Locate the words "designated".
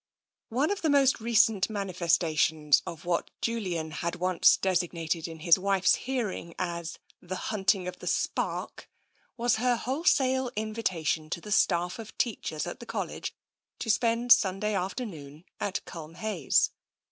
4.57-5.27